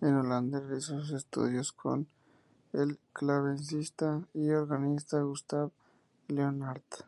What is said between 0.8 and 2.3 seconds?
sus estudios con